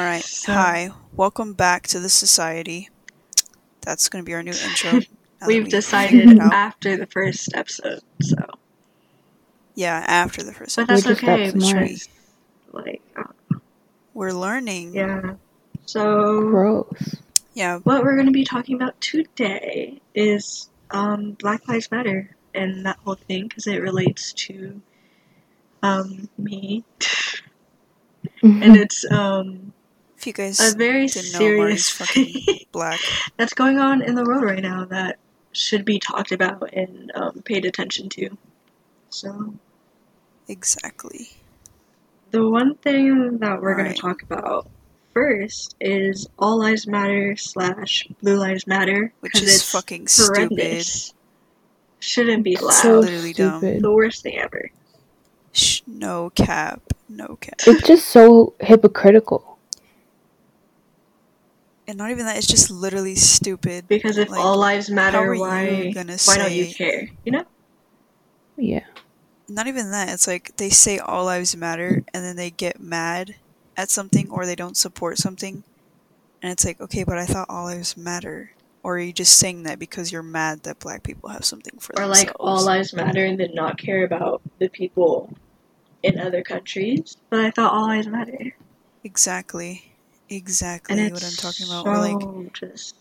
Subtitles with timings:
[0.00, 0.24] All right.
[0.24, 0.92] So- Hi.
[1.14, 2.88] Welcome back to the society.
[3.82, 5.00] That's going to be our new intro.
[5.46, 6.54] We've we decided figured it out.
[6.54, 8.36] after the first episode, so
[9.74, 11.08] Yeah, after the first but episode.
[11.10, 11.50] that's okay.
[11.50, 12.08] got because,
[12.72, 13.58] Like, uh,
[14.14, 14.94] We're learning.
[14.94, 15.34] yeah.
[15.84, 17.16] So Gross.
[17.52, 17.80] Yeah.
[17.80, 22.96] what we're going to be talking about today is um, Black Lives Matter and that
[23.04, 24.80] whole thing because it relates to
[25.82, 26.84] um, me,
[28.42, 29.74] and it's um,
[30.20, 33.00] If you guys a very didn't serious Marty's fucking black.
[33.38, 35.18] that's going on in the world right now that
[35.52, 38.36] should be talked about and um, paid attention to.
[39.08, 39.54] So
[40.46, 41.30] Exactly.
[42.32, 43.96] the one thing that we're going Alright.
[43.96, 44.68] to talk about
[45.14, 50.36] first is All Lives Matter slash Blue Lives Matter Which 'cause is it's fucking stupid.
[50.36, 51.14] horrendous.
[52.00, 52.72] Shouldn't be allowed.
[52.74, 53.58] So literally dumb.
[53.60, 53.82] stupid.
[53.82, 54.70] the worst thing ever.
[55.52, 56.82] Shh, no cap.
[57.08, 57.56] No cap.
[57.66, 59.49] It's just so hypocritical.
[61.90, 63.88] And not even that, it's just literally stupid.
[63.88, 67.08] Because if Like, all lives matter, are why gonna why don't you care?
[67.24, 67.44] You know?
[68.56, 68.84] Yeah.
[69.48, 73.34] Not even that, it's like they say all lives matter and then they get mad
[73.76, 75.64] at something or they don't support something.
[76.40, 78.52] And it's like, okay, but I thought all lives matter.
[78.84, 81.94] Or are you just saying that because you're mad that black people have something for
[81.98, 82.28] Or themselves?
[82.28, 85.28] like all lives matter and then not care about the people
[86.04, 87.16] in other countries.
[87.30, 88.54] But I thought all lives matter.
[89.02, 89.89] Exactly.
[90.30, 91.84] Exactly And what I'm talking about.
[91.84, 92.94] so Or like just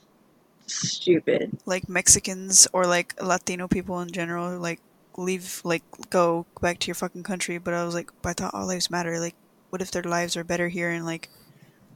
[0.67, 1.57] stupid.
[1.65, 4.81] like Mexicans or like Latino people in general, like
[5.17, 7.57] leave like go back to your fucking country.
[7.59, 9.19] But I was like, but I thought all lives matter.
[9.19, 9.35] Like,
[9.69, 11.29] what if their lives are better here in like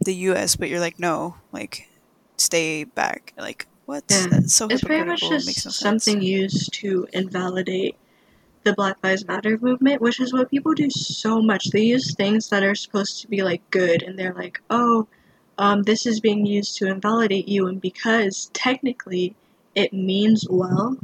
[0.06, 0.56] the U.S.
[0.56, 1.90] But you're like, no, like
[2.38, 3.34] stay back.
[3.38, 4.03] Like, what?
[4.09, 4.28] Yeah.
[4.30, 6.23] That's so It's pretty much just no something sense.
[6.23, 7.95] used to invalidate
[8.64, 11.72] the Black Lives Matter movement, which is what people do so much.
[11.72, 15.08] They use things that are supposed to be like good, and they're like, oh,
[15.58, 19.36] um, this is being used to invalidate you, and because technically
[19.76, 20.98] it means well,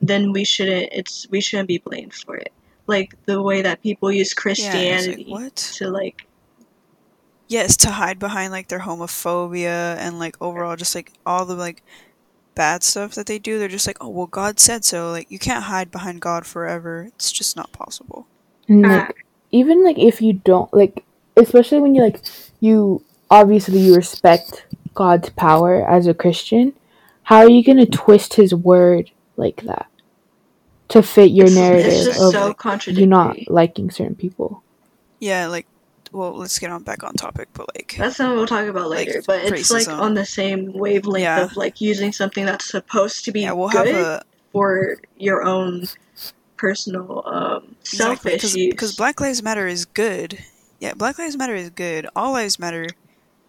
[0.00, 0.88] then we shouldn't.
[0.92, 2.52] It's we shouldn't be blamed for it.
[2.86, 5.56] Like the way that people use Yeah, Christianity like, what?
[5.76, 6.26] to like
[7.48, 11.82] Yes, to hide behind like their homophobia and like overall just like all the like
[12.54, 13.58] bad stuff that they do.
[13.58, 15.10] They're just like, oh well, God said so.
[15.12, 17.04] Like you can't hide behind God forever.
[17.16, 18.28] It's just not possible.
[18.68, 21.04] And like even like if you don't like
[21.36, 22.20] especially when you like
[22.60, 26.72] you obviously you respect God's power as a Christian,
[27.24, 29.86] how are you gonna twist his word like that?
[30.90, 33.02] To fit your it's, narrative it's just of so contradictory.
[33.02, 34.62] you not liking certain people.
[35.20, 35.66] Yeah, like
[36.12, 39.08] well, let's get on back on topic, but like That's something we'll talk about Like,
[39.08, 39.22] later.
[39.26, 41.44] but it's like on the same wavelength Yeah.
[41.44, 44.22] of like using something that's supposed to be yeah, we'll good have a
[44.52, 45.84] for your own
[46.56, 48.70] personal um, exactly selfish use.
[48.70, 50.38] because Black Lives Matter is good.
[50.80, 52.06] Yeah, Black Lives Matter is good.
[52.16, 52.86] All lives matter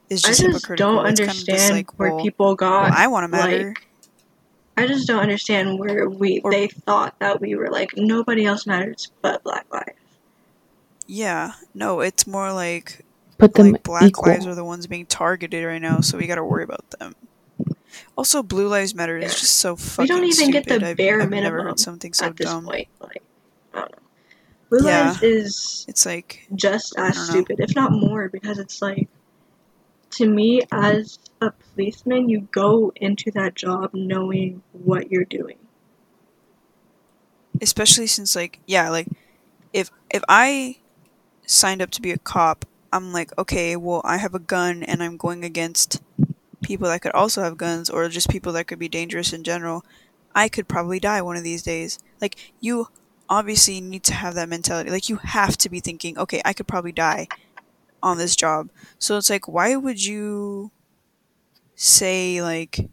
[0.09, 0.96] is I just, just hypocritical.
[0.96, 2.90] don't it's kind of understand just like where well, people got.
[2.90, 3.68] well, I want to matter.
[3.70, 3.88] like,
[4.78, 8.66] I just don't understand where we Or- they thought that we were like nobody else
[8.66, 9.92] matters but Black lives.
[11.08, 13.03] yeah, no, it's more like
[13.38, 14.31] Put them like black equal.
[14.31, 17.16] lives are the ones being targeted right now, so we got to worry about them.
[18.18, 20.03] Also, blue lives matter is just so fucking.
[20.03, 20.81] We fucking don't even get stupid.
[20.84, 22.66] the I've, bare I've never minimum heard something so at this dumb.
[22.66, 22.88] point.
[23.00, 23.22] Like
[23.74, 23.97] I don't know.
[24.70, 25.08] Blue Yeah.
[25.08, 27.31] lives is It's like just as don't know.
[27.34, 29.08] stupid, if not more, because it's like,
[30.19, 35.57] to me, as a policeman, you go into that job knowing what you're doing.
[37.62, 39.08] especially since like yeah like
[39.74, 40.78] if if i
[41.46, 45.03] signed up to be a cop i'm like okay well i have a gun and
[45.03, 46.02] i'm going against
[46.63, 49.84] people that could also have guns or just people that could be dangerous in general
[50.35, 52.00] i could probably die one of these days.
[52.22, 52.88] Like you
[53.29, 54.90] obviously need to have that mentality.
[54.91, 57.28] Like you have to be thinking okay i could probably die
[58.02, 60.72] on this job so it's like why would you
[61.76, 62.90] say like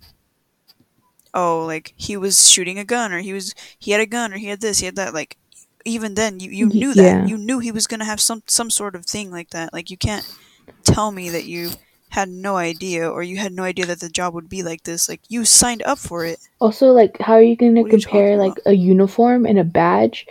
[1.35, 4.39] oh like he was shooting a gun or he was he had a gun or
[4.39, 5.37] he had this he had that like
[5.85, 7.27] even then you, you knew that yeah.
[7.27, 9.97] you knew he was gonna have some some sort of thing like that like you
[9.97, 10.37] can't
[10.83, 11.71] tell me that you
[12.11, 15.09] had no idea or you had no idea that the job would be like this
[15.09, 17.97] like you signed up for it Also, like, how are you going to What are
[17.97, 20.27] you compare talking like a uniform and a badge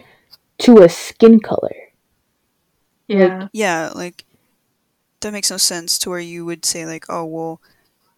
[0.60, 1.76] to a skin color?
[3.08, 3.50] Yeah.
[3.54, 4.25] yeah like
[5.25, 7.62] that makes no sense to where you would say like oh well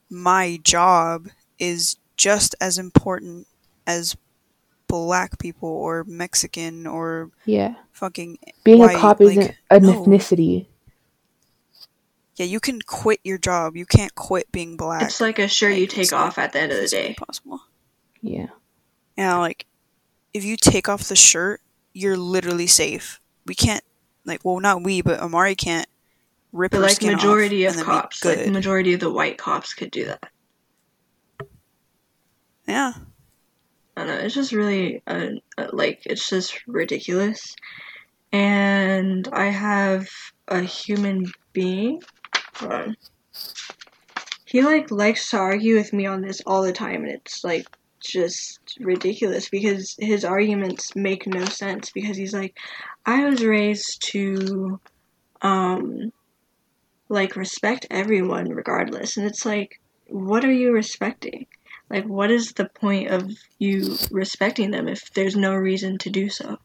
[0.09, 1.27] my job
[1.59, 3.47] is just as important
[3.85, 4.15] as
[4.87, 10.03] black people or mexican or Yeah, fucking being Why, a cop like, isn't an no.
[10.03, 10.67] ethnicity.
[12.35, 13.75] Yeah, you can quit your job.
[13.75, 15.01] You can't quit being black.
[15.03, 17.15] It's like a sure you take it's not off at the end of the day.
[17.15, 17.61] possible.
[18.21, 18.47] Yeah,
[19.17, 19.65] Yeah, like
[20.33, 21.61] if you take off the shirt,
[21.93, 23.19] you're literally safe.
[23.45, 23.83] We can't
[24.25, 25.87] like well not we, but Amari can't
[26.51, 30.31] rip But like majority of cops, like majority of the white cops could do that.
[32.67, 32.93] yeah.
[33.95, 34.25] I don't know.
[34.25, 37.55] It's just really uh, uh, like it's just ridiculous.
[38.31, 40.07] And I have
[40.47, 42.01] a human being.
[44.45, 47.65] He like likes to argue with me on this all the time, and it's like
[47.99, 51.89] just ridiculous because his arguments make no sense.
[51.91, 52.55] Because he's like,
[53.05, 54.79] I was raised to,
[55.41, 56.11] um,
[57.09, 61.47] like respect everyone regardless, and it's like, what are you respecting?
[61.89, 66.29] Like, what is the point of you respecting them if there's no reason to do
[66.29, 66.57] so?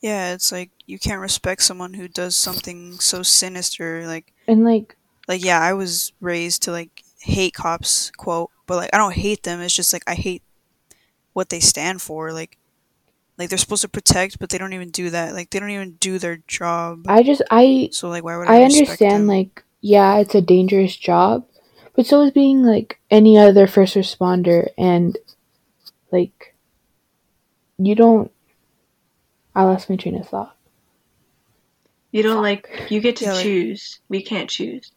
[0.00, 4.06] Yeah, it's like you can't respect someone who does something so sinister.
[4.06, 4.96] Like, And like
[5.26, 9.42] like yeah, I was raised to like hate cops, quote, but like I don't hate
[9.42, 9.60] them.
[9.60, 10.42] It's just like I hate
[11.32, 12.32] what they stand for.
[12.32, 12.56] Like,
[13.38, 15.32] like they're supposed to protect, but they don't even do that.
[15.34, 17.04] Like they don't even do their job.
[17.08, 18.60] I just I so like, why would I?
[18.60, 19.26] I understand them?
[19.26, 21.46] like yeah, it's a dangerous job,
[21.94, 25.16] but so is being like any other first responder and
[26.10, 26.54] like
[27.78, 28.30] you don't
[29.54, 30.54] I lost my train of thought.
[32.10, 34.00] You don't like, you get to Yeah, like- choose.
[34.08, 34.92] We can't choose.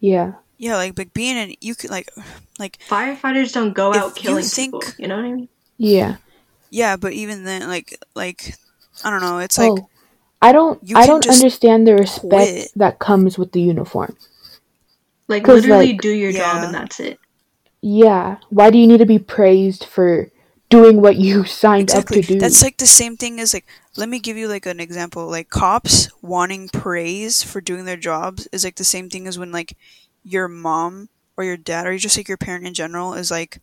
[0.00, 0.32] Yeah.
[0.58, 2.10] yeah, like but being in you could like
[2.58, 4.94] like Firefighters don't go out killing think- people.
[4.98, 5.48] You know what I mean?
[5.78, 6.16] Yeah.
[6.70, 8.54] Yeah, but even then, like like
[9.04, 9.38] I don't know.
[9.38, 9.88] It's like oh.
[10.40, 12.70] I don't you I don't understand the respect quit.
[12.76, 14.16] that comes with the uniform.
[15.28, 17.18] Like literally like- do your job and that's it.
[17.82, 18.36] Yeah.
[18.50, 20.30] Why do you need to be praised for
[20.68, 22.38] doing what you signed exactly up to do?
[22.40, 25.48] that's like the same thing as like let me give you like an example like
[25.48, 29.76] cops wanting praise for doing their jobs is like the same thing as when like
[30.22, 33.60] your mom or your dad or just like your parent in general is like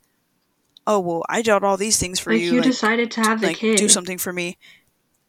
[0.87, 3.41] oh well i did all these things for like you you like, decided to have
[3.41, 3.77] the like kid.
[3.77, 4.57] do something for me.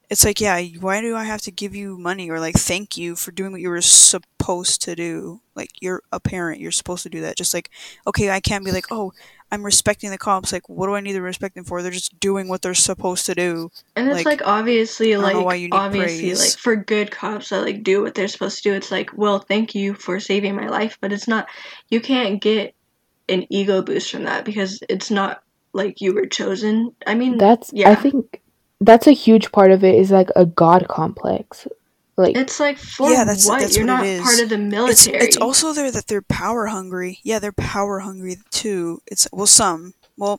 [0.08, 3.14] It's like yeah why do i have to give you money or like thank you
[3.14, 5.42] for doing what you were supposed to do?
[5.54, 7.36] Like you're a parent you're supposed to do that.
[7.36, 7.68] Just like
[8.06, 9.12] okay i can't be like oh
[9.50, 10.50] i'm respecting the cops.
[10.50, 11.82] Like what do i need to respect them for?
[11.82, 13.70] They're just doing what they're supposed to do.
[13.96, 16.40] And it's Like, like, obviously like why you need obviously praise.
[16.40, 19.40] like for good cops that like do what they're supposed to do, it's like, well,
[19.40, 21.48] thank you for saving my life, but it's not
[21.90, 22.74] you can't get
[23.28, 26.94] an ego boost from that because it's not like you were chosen.
[27.06, 27.90] I mean That's yeah.
[27.90, 28.40] I think
[28.80, 31.66] that's a huge part of it is like a god complex.
[32.16, 33.60] Like it's like for Yeah, that's- what?
[33.60, 34.22] that's You're what not it is.
[34.22, 34.72] part of the it's
[35.06, 35.18] military.
[35.18, 39.94] it's also there that they're power hungry yeah they're power hungry too it's well some
[40.16, 40.36] well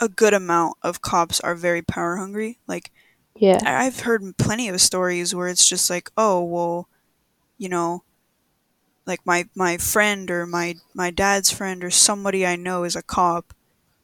[0.00, 2.90] a good amount of cops are very power hungry like
[3.36, 3.60] yeah.
[3.64, 6.86] I- I've heard plenty of stories where it's just like, oh well,
[7.56, 8.02] you know,
[9.06, 13.02] like my my friend or my my dad's friend or somebody I know is a
[13.02, 13.54] cop,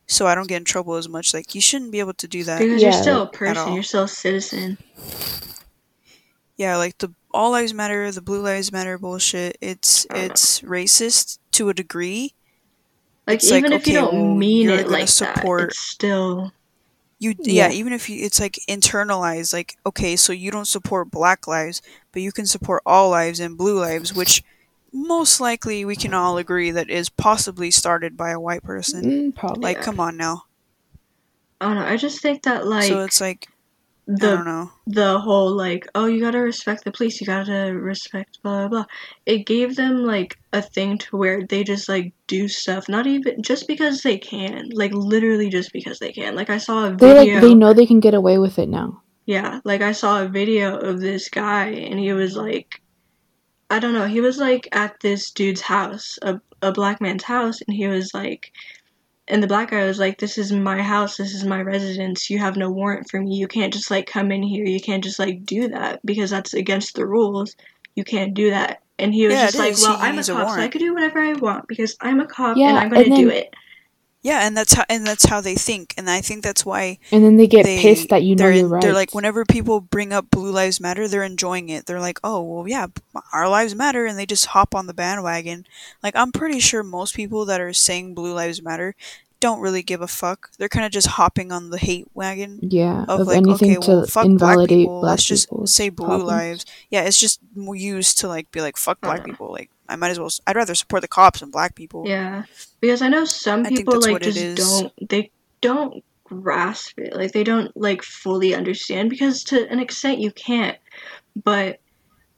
[0.09, 1.33] so I don't get in trouble as much.
[1.33, 2.59] Like you shouldn't be able to do that.
[2.59, 4.79] because Yeah, you're still a person, you're still a citizen.
[6.57, 9.57] Yeah, like the all lives matter, the blue lives matter bullshit.
[9.61, 10.25] It's I know.
[10.25, 12.35] it's racist to a degree.
[13.27, 16.53] Like It's like, even if you don't well, mean it like support- that, it's still
[17.19, 17.69] You yeah.
[17.69, 17.75] Yeah.
[17.75, 19.53] even if you it's like internalized.
[19.53, 21.83] Like okay, so you don't support black lives,
[22.13, 24.43] but you can support all lives and blue lives, which
[24.93, 29.05] most likely we can all agree that is possibly started by a white person.
[29.05, 29.63] Mm, probably.
[29.63, 29.83] Like, Yeah.
[29.85, 30.45] come on now.
[31.61, 31.87] I don't know.
[31.87, 33.49] I just think that like so it's like
[34.09, 34.71] I the don't know.
[34.87, 38.85] the whole like oh you gotta respect the police you gotta respect blah blah blah
[39.27, 43.43] it gave them like a thing to where they just like do stuff not even
[43.43, 47.13] just because they can like literally just because they can like i saw a they
[47.13, 49.03] video like they know they can get away with it now.
[49.27, 52.81] yeah like i saw a video of this guy and he was like
[53.71, 57.61] i don't know he was like at this dude's house a, a black man's house
[57.67, 58.53] and he was like
[59.29, 62.39] and the black guy was like this is my house this is my residence you
[62.39, 65.19] have no warrant for me you can't just like come in here you can't just
[65.19, 67.55] like do that because that's against the rules
[67.95, 68.81] you can't do that.
[69.01, 70.79] And he was Yeah, just like well i'm a needs a cop so i could
[70.79, 73.53] do whatever i want because i'm a cop Yeah, and i'm gonna and do it
[74.29, 77.25] Yeah, and that's how and that's how they think, and I think that's why And
[77.25, 78.83] then they get they pissed that you know you're right.
[78.83, 81.87] They're like, whenever people bring up Blue Lives Matter, they're enjoying it.
[81.87, 82.89] They're like, oh well, yeah,
[83.33, 85.67] our lives matter, and they just hop on the bandwagon.
[86.03, 88.95] Like I'm pretty sure most people that are saying Blue Lives Matter
[89.41, 90.51] don't really give a fuck.
[90.59, 93.87] They're kind of just hopping on the hate wagon yeah, of, of, like, anything okay,
[93.87, 95.01] to well, fuck black invalidate people.
[95.01, 96.29] black Let's just say blue problems.
[96.29, 96.67] lives.
[96.91, 99.25] Yeah, it's just used to like be like fuck black Uh.
[99.25, 99.53] people.
[99.53, 100.31] Like I might as well.
[100.47, 102.05] I'd rather support the cops than black people.
[102.07, 102.45] Yeah,
[102.81, 105.31] because I know some people like just don't they
[105.61, 107.15] don't grasp it.
[107.15, 110.79] Like they don't like fully understand because to an extent you can't,
[111.43, 111.81] but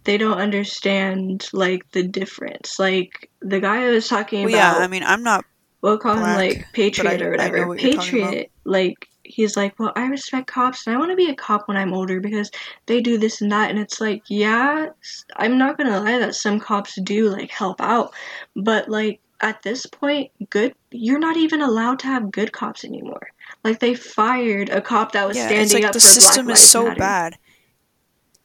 [0.05, 2.79] they don't understand like the difference.
[2.79, 4.75] Like the guy I was talking Well, yeah.
[4.77, 5.45] I mean, I'm not.
[5.83, 7.67] We'll call him like Patriot I- or whatever.
[7.67, 8.31] what you're talking about.
[8.31, 11.69] Patriot, like he's like, well, I respect cops and I want to be a cop
[11.69, 12.51] when I'm older because
[12.87, 13.71] they do this and that.
[13.71, 14.89] And it's like, yeah,
[15.37, 18.13] I'm not gonna lie that some cops do like help out,
[18.57, 23.31] but like at this point, good, you're not even allowed to have good cops anymore.
[23.65, 26.47] Like they fired a cop that was yeah, standing it's like up the for system
[26.47, 26.99] Black is Lives so Matter.
[26.99, 27.39] bad.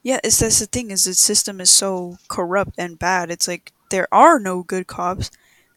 [0.04, 3.32] Yeah, it's that's the thing is the system is so corrupt and bad.
[3.32, 5.32] It's like there are no good cops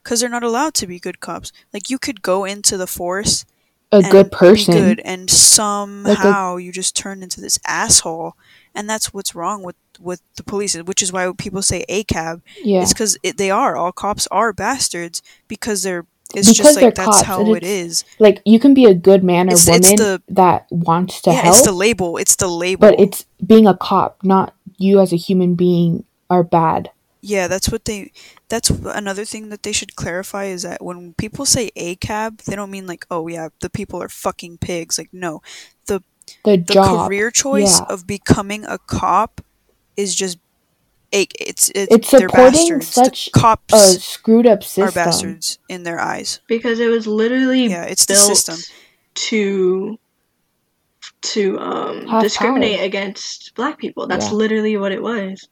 [0.09, 1.53] because they're not allowed to be good cops.
[1.75, 3.45] Like you could go into the force
[3.93, 4.73] A good person.
[4.75, 8.33] be good, and somehow you just turn into this asshole,
[8.75, 12.41] and that's what's wrong with with the police, which is why people say ACAB.
[12.63, 12.81] Yeah.
[12.83, 16.07] It's because they are all cops are bastards because they're.
[16.35, 19.49] It's Because just like that's cops, how it's- like you can be a good man
[19.49, 22.17] or It's- woman it's the- that wants to yeah, help, it's the label.
[22.19, 22.81] It's the label.
[22.91, 26.91] but it's being a cop, not you as a human being are bad.
[27.23, 28.13] Yeah, that's what they.
[28.49, 32.71] That's another thing that they should clarify is that when people say ACAB, they don't
[32.71, 34.97] mean like, oh yeah, the people are fucking pigs.
[34.99, 35.43] Like, no,
[35.87, 36.03] The,
[36.45, 37.07] the job.
[37.09, 37.87] career choice yeah.
[37.89, 39.41] of becoming a cop
[39.97, 40.39] is just
[41.13, 41.27] a.
[41.41, 42.87] It's it's, It's supporting bastards.
[42.87, 44.95] such the cops a screwed up are system.
[44.95, 46.41] bastards in their eyes.
[46.49, 48.57] because it was literally Yeah, it's the system.
[49.29, 49.99] to
[51.21, 52.87] to um Have discriminate power.
[52.87, 54.07] against black people.
[54.07, 54.33] That's Yeah.
[54.33, 55.49] literally what it was.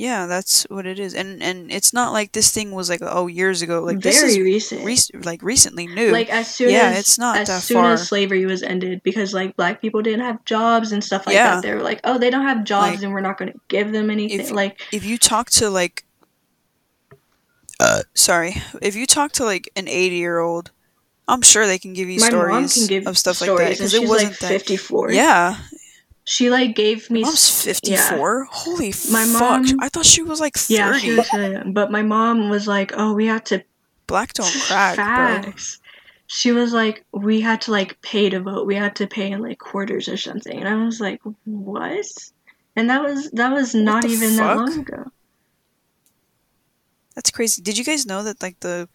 [0.00, 3.26] Yeah, that's what it is, and and it's not like this thing was like oh
[3.26, 3.82] years ago.
[3.82, 4.82] Like this Very is recent.
[4.82, 6.10] rec- like recently new.
[6.10, 7.92] like as soon Yeah, as it's not as that soon far.
[7.92, 11.56] as slavery was ended because like black people didn't have jobs and stuff like Yeah.
[11.56, 13.60] that they were like oh they don't have jobs Like, and we're not going to
[13.68, 16.04] give them anything if- like if you talk to like
[17.78, 20.70] uh sorry if you talk to like an 80 year old
[21.28, 24.08] i'm sure they can give you stories give of stuff stories like that because it
[24.08, 25.56] wasn't like that 54 yeah
[26.30, 30.38] she like gave me mom's s- 54 holy My fuck mom- i thought she was
[30.38, 31.28] like 30 yeah, she was
[31.78, 33.64] but my mom was like oh we had to
[34.06, 35.80] black don't crack bro Facts.
[36.32, 38.64] She was like, we had to like pay to vote.
[38.64, 42.06] We had to pay in like quarters or something, and I was like, what?
[42.76, 45.10] And that was that was not even that long ago.
[47.16, 48.88] that's crazy did you guys know that like the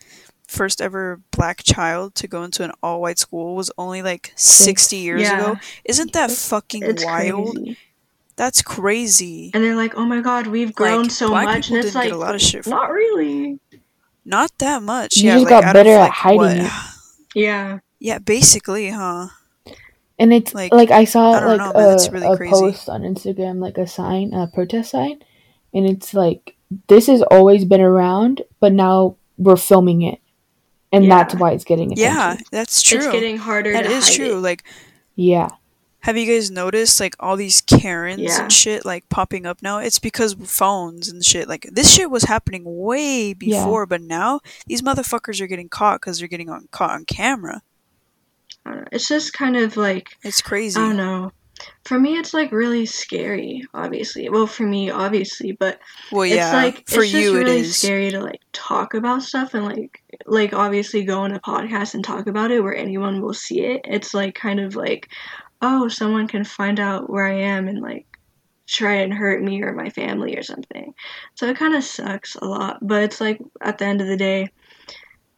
[0.47, 5.21] first ever black child to go into an all-white school was only like 60 years
[5.21, 5.39] Yeah.
[5.51, 7.77] ago isn't that fucking It's wild crazy.
[8.35, 11.77] that's crazy And they're like, oh my god, we've grown Like, so black much, and
[11.77, 13.59] it's didn't get like, a lot of shit for- not really.
[14.23, 16.71] not that much You yeah just like, got out of, better at like, hiding what-
[17.35, 19.27] Yeah, Yeah, basically, huh?
[20.17, 22.51] And it's Like, like, I saw I like know, a, really a crazy.
[22.53, 25.19] post on Instagram, like a sign, a protest sign,
[25.73, 26.55] and it's like
[26.87, 30.19] this has always been around, but now we're filming it,
[30.95, 31.17] and Yeah.
[31.17, 32.15] that's why it's getting attention.
[32.15, 32.97] Yeah, that's true.
[32.99, 33.73] it's getting harder.
[33.73, 34.37] That to is hide true.
[34.37, 34.41] It.
[34.41, 34.63] Like,
[35.15, 35.49] Yeah,
[36.01, 38.43] have you guys noticed like all these Karens Yeah.
[38.43, 39.79] and shit like popping up now?
[39.79, 41.47] It's because phones and shit.
[41.47, 46.19] Like this shit was happening way before, but now these motherfuckers are getting caught because
[46.19, 47.61] they're getting on caught on camera.
[48.65, 48.87] I don't know.
[48.91, 50.79] It's just kind of like It's crazy.
[50.79, 51.31] I don't know.
[51.84, 53.63] For me, it's like really scary.
[53.74, 55.79] Obviously, well, for me, obviously, but
[56.12, 57.77] Well, yeah, it's like for it's just you really it is.
[57.77, 62.03] scary to like talk about stuff and like like obviously go on a podcast and
[62.03, 63.81] talk about it where anyone will see it.
[63.86, 65.10] It's like kind of like,
[65.62, 68.07] oh, someone can find out where I am and like
[68.67, 70.93] try and hurt me or my family or something.
[71.36, 74.17] So it kind of sucks a lot, but it's like at the end of the
[74.17, 74.50] day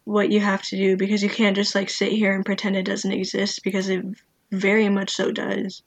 [0.06, 2.86] what you have to do because you can't just like sit here and pretend it
[2.86, 4.06] doesn't exist because it
[4.52, 5.84] very much so does.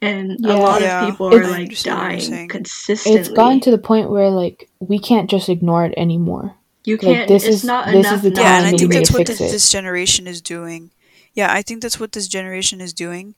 [0.00, 2.48] And a lot Yeah, of people I are like understand what you're dying saying.
[2.48, 3.20] consistently.
[3.20, 6.54] it's gotten to the point where like we can't just ignore it anymore.
[6.84, 7.26] You can't.
[7.28, 8.22] this it's is- not this is enough.
[8.22, 10.90] the now yeah, and I think that's what this, this generation is doing.
[11.34, 13.34] Yeah, I think that's what this generation is doing.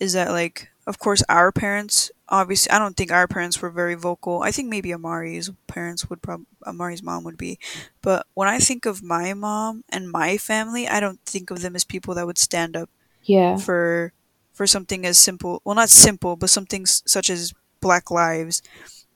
[0.00, 2.10] Is that like, of course, our parents.
[2.28, 4.42] Obviously, I don't think our parents were very vocal.
[4.42, 7.58] I think maybe Amari's parents would probably Amari's mom would be,
[8.02, 11.76] but when I think of my mom and my family, I don't think of them
[11.76, 12.88] as people that would stand up
[13.22, 14.12] Yeah, for
[14.54, 15.60] for something as simple.
[15.64, 18.62] Well, not simple, but something s- such as Black Lives.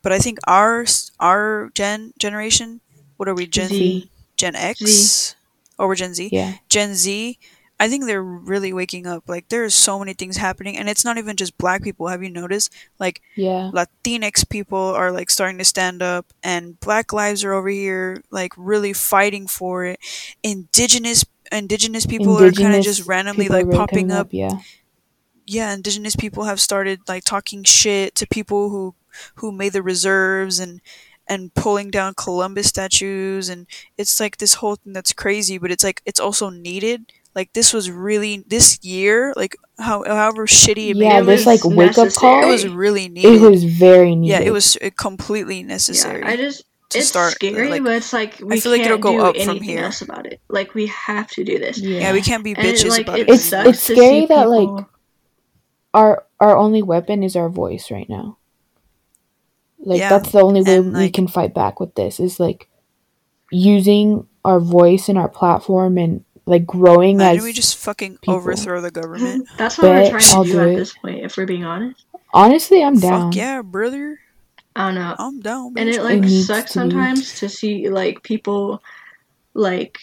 [0.03, 0.85] But I think our
[1.19, 2.81] our gen generation.
[3.17, 3.47] What are we?
[3.47, 4.11] Gen Z.
[4.37, 4.79] Gen X?
[4.81, 5.35] Z.
[5.79, 6.29] Or we're Gen Z?
[6.33, 7.39] yeah, Gen Z,
[7.79, 9.29] I think they're really waking up.
[9.29, 12.09] Like there's so many things happening and it's not even just black people.
[12.09, 12.73] Have you noticed?
[12.99, 13.71] Like yeah.
[13.73, 18.53] Latinx people are like starting to stand up and black lives are over here like
[18.57, 20.01] really fighting for it.
[20.43, 24.29] Indigenous indigenous people are kind of just randomly like popping coming up.
[24.33, 24.59] Yeah,
[25.49, 28.95] Yeah, indigenous people have started like talking shit to people who
[29.37, 30.81] who made the reserves and
[31.27, 35.85] and pulling down Columbus statues and it's like this whole thing that's crazy, but it's
[35.85, 37.13] like it's also needed.
[37.35, 41.61] Like this was really this year, like how however shitty it Yeah, made this, like,
[41.65, 43.43] wake-up call- it was really needed.
[43.43, 44.33] it was very needed.
[44.33, 46.21] yeah, it was uh, completely necessary.
[46.21, 47.33] Yeah, I just to it's start.
[47.35, 49.85] scary, like, but it's like we feel like can't it'll go up from here.
[49.85, 50.41] else about it.
[50.49, 51.79] Like we have to do this.
[51.79, 52.01] Yeah.
[52.01, 53.35] yeah, we can't be And it, bitches like, about it it.
[53.35, 54.89] It's- it's scary see that, like, people-
[55.95, 58.37] our our only weapon is our voice right now.
[59.81, 62.39] Like Yeah, that's the only way and, we like- can fight back with this is
[62.41, 62.69] like
[63.51, 68.35] using our voice and our platform and like growing Imagine as we just fucking people.
[68.35, 69.49] overthrow the government.
[69.59, 70.77] That's what we're Bet trying I'll to do do at it.
[70.77, 72.05] this point, if we're being honest.
[72.33, 73.33] honestly I'm down.
[73.33, 74.19] Fuck yeah, brother.
[74.77, 75.15] I don't know.
[75.19, 75.75] I'm down.
[75.77, 76.91] and it like needs sucks to be.
[76.91, 78.83] sometimes to see like people
[79.55, 79.99] like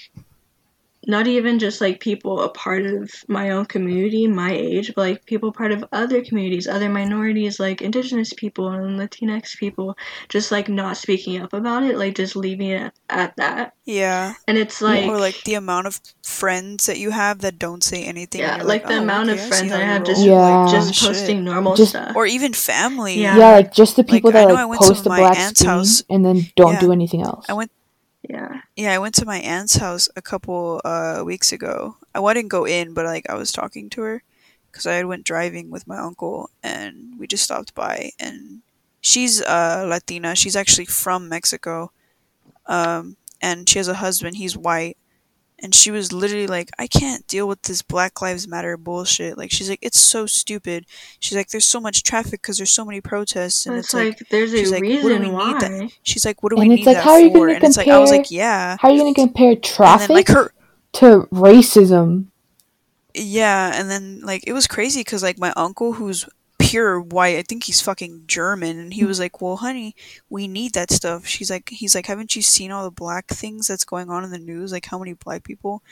[1.07, 5.25] not even just like people a part of my own community my age but like
[5.25, 9.97] people part of other communities other minorities like indigenous people and latinx people
[10.29, 14.33] just like not speaking up about it like just leaving it at that yeah.
[14.47, 18.03] and it's like or like the amount of friends that you have that don't say
[18.03, 18.41] anything.
[18.41, 20.33] yeah you're like, the "Oh, amount okay, of friends how i you have just Yeah.
[20.33, 21.07] like just oh, Shit.
[21.07, 23.21] posting normal Just- stuff or even family.
[23.21, 23.37] Yeah.
[23.37, 25.09] Yeah, like just the people Like, I that know I like went to post a
[25.09, 26.03] my black aunt's screen house.
[26.09, 26.79] and then don't Yeah.
[26.79, 27.45] do anything else.
[27.47, 27.71] I went
[28.29, 31.97] yeah Yeah, I went to my aunt's house a couple uh, weeks ago.
[32.13, 34.23] I didn't go in, but like I was talking to her
[34.71, 38.11] because I went driving with my uncle, and we just stopped by.
[38.19, 38.61] And
[39.01, 40.35] she's uh, Latina.
[40.35, 41.91] She's actually from Mexico,
[42.67, 44.37] um, and she has a husband.
[44.37, 44.97] He's white,
[45.65, 49.49] and she was literally like, "I can't deal with this Black Lives Matter bullshit." Like
[49.49, 50.85] she's like, "It's so stupid."
[51.19, 54.19] She's like, "There's so much traffic because there's so many protests," and it's, it's like,
[54.21, 56.51] like, there's she's a like, what do reason we need why that- she's like, "What
[56.51, 57.87] do we And it's need like, that how are you for?" gonna And it's like,
[57.87, 60.53] I was like, "Yeah." How are you going to compare traffic then like her
[60.99, 62.27] to racism?
[63.15, 66.29] Yeah, and then like it was crazy because like my uncle, who's
[66.65, 69.95] pure white, I think he's fucking German, and he was like, "Well, honey,
[70.29, 73.67] we need that stuff." She's like, "He's like, haven't you seen all the black things
[73.67, 74.71] that's going on in the news?
[74.71, 75.83] Like how many black people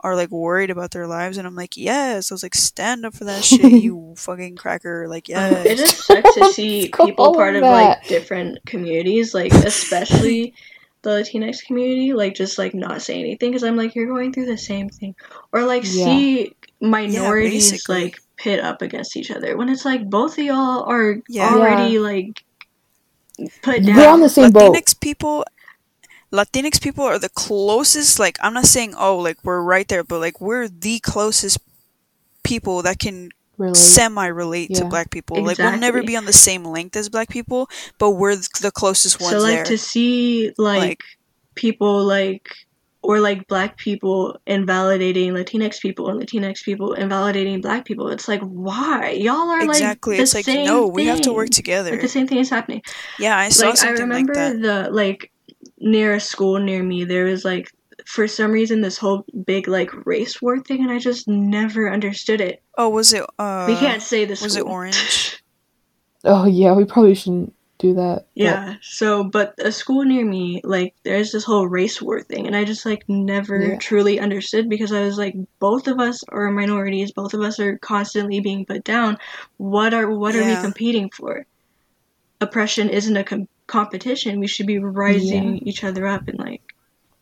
[0.00, 3.14] are like worried about their lives?" And I'm like, "Yes." I was like, "Stand up
[3.14, 5.78] for that shit, you fucking cracker!" Like, It yes.
[5.78, 10.54] just sucks to see people part of like different communities, like especially
[11.02, 14.46] the Latinx community, like just like not say anything because I'm like you're going through
[14.46, 15.14] the same thing,
[15.52, 16.04] or like Yeah.
[16.04, 18.02] see minorities basically.
[18.04, 21.54] like pit up against each other when it's like both of y'all are Yeah.
[21.54, 22.44] already like
[23.62, 23.96] put down.
[23.96, 24.74] We're on the same boat.
[24.74, 25.44] Latinx people
[26.32, 30.20] Latinx people are the closest like I'm not saying oh like we're right there but
[30.20, 31.58] like we're the closest
[32.42, 33.76] people that can Relate.
[33.76, 37.30] semi relate to black people like we'll never be on the same length as black
[37.30, 41.02] people but we're th- the closest ones so like there to see like, Like-
[41.54, 42.50] people like
[43.06, 48.08] or like black people invalidating latinx people and latinx people invalidating black people.
[48.08, 49.10] It's like why?
[49.10, 50.18] Y'all are exactly.
[50.18, 51.92] like the it's like no we have to work together.
[51.92, 52.82] Like the same thing is happening.
[53.18, 54.60] Yeah I saw like i remember like that.
[54.60, 55.32] the like
[55.78, 57.70] near a school near me there was like
[58.06, 62.40] for some reason this whole big like race war thing and i just never understood
[62.40, 62.62] it.
[62.76, 65.42] Oh was it uh we can't say this was it orange?
[66.28, 68.16] Oh yeah, we probably shouldn't do that.
[68.16, 68.74] but- Yeah.
[68.82, 72.64] So, but a school near me, like, there's this whole race war thing, and I
[72.64, 73.78] just like never Yeah.
[73.78, 77.78] truly understood because I was like, both of us are minorities, both of us are
[77.78, 79.18] constantly being put down.
[79.58, 81.44] What are what are we competing for?
[82.40, 84.40] Oppression isn't a com- competition.
[84.40, 86.62] We should be rising each other up and like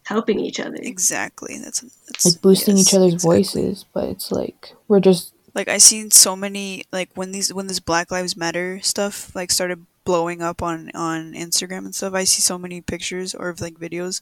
[0.05, 0.77] helping each other.
[0.83, 3.39] exactly that's, that's like boosting yes, each other's exactly.
[3.39, 7.69] voices, but it's like we're just like I seen so many like when these when
[7.69, 12.15] this Black Lives Matter stuff like started blowing up on on Instagram and stuff.
[12.15, 14.21] I see so many pictures or like videos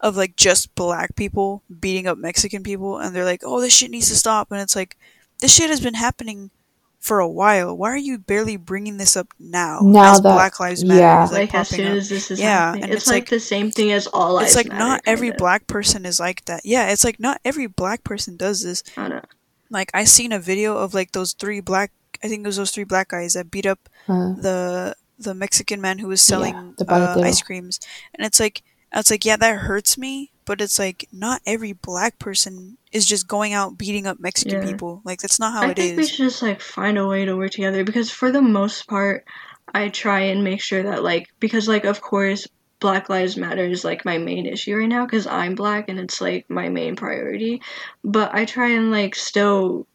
[0.00, 3.90] of like just black people beating up Mexican people, and they're like, "Oh, this shit
[3.90, 4.96] needs to stop," and it's like,
[5.40, 6.50] this shit has been happening
[7.00, 7.76] for a while.
[7.76, 9.80] Why are you barely bringing this up now?
[9.82, 11.24] Now as that- Black Lives Matter yeah.
[11.24, 11.92] is like, like as soon up.
[11.98, 14.34] as this is Yeah, happening, and it's, it's like, like- the same thing as all
[14.34, 15.38] lives It's like matter, not every kinda.
[15.38, 16.62] black person is like that.
[16.64, 18.82] Yeah, it's like not every black person does this.
[18.96, 19.20] I know.
[19.70, 22.70] Like I seen a video of like those three black I think it was those
[22.70, 26.90] three black guys that beat up uh, the the Mexican man who was selling the
[26.92, 27.80] uh, ice creams,
[28.14, 28.62] and it's like
[28.94, 33.26] it's like yeah that hurts me, but it's like not every black person is just
[33.28, 34.70] going out beating up Mexican Yeah.
[34.70, 35.02] people.
[35.04, 35.84] Like that's not how it is.
[35.84, 38.42] I think we should just like find a way to work together because for the
[38.42, 39.24] most part,
[39.74, 42.46] I try and make sure that like because like of course
[42.80, 46.20] Black Lives Matter is like my main issue right now because I'm black and it's
[46.20, 47.62] like my main priority.
[48.02, 49.86] But I try and like still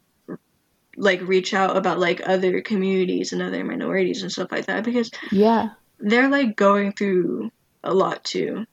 [1.00, 5.10] like reach out about like other communities and other minorities and stuff like that because
[5.32, 7.50] yeah, they're like going through
[7.82, 8.66] a lot too.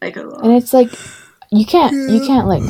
[0.00, 0.44] Like a lot.
[0.44, 0.90] and it's like
[1.50, 2.62] you can't you can't like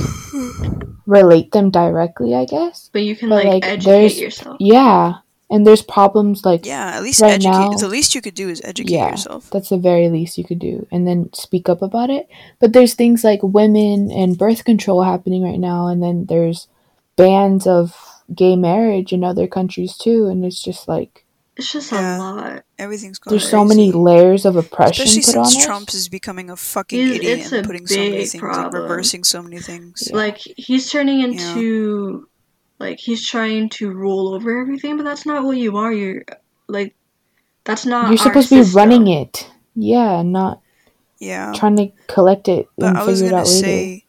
[1.06, 2.90] relate them directly, I guess.
[2.92, 4.56] but you can but, like, like, educate yourself.
[4.60, 5.14] Yeah,
[5.50, 7.50] and there's problems like Yeah, at least Right educate.
[7.52, 9.50] now- the least you could do is educate yeah, yourself.
[9.50, 12.28] that's the very least you could do, and then speak up about it.
[12.60, 16.68] But there's things like women and birth control happening right now, and then there's
[17.16, 17.94] bans of
[18.34, 21.24] gay marriage in other countries too, and it's just like
[21.56, 22.16] It's just Yeah.
[22.16, 22.62] a lot.
[22.78, 25.64] Everything's going There's so many layers of oppression Especially put on since us.
[25.64, 28.34] Trump is becoming a fucking He's- idiot it's and a putting so many big things,
[28.34, 28.82] like problem.
[28.82, 30.08] reversing so many things.
[30.10, 30.16] Yeah.
[30.16, 32.28] Like he's turning into
[32.78, 35.92] like he's trying to rule over everything, but that's not what you are.
[35.92, 36.24] You're
[36.68, 36.94] like
[37.64, 38.04] that's not.
[38.10, 38.76] You're our supposed to be system.
[38.76, 39.50] running it.
[39.74, 40.60] Yeah, not
[41.18, 41.52] Yeah.
[41.54, 43.58] trying to collect it But and I was figure it gonna out later.
[43.66, 44.04] say,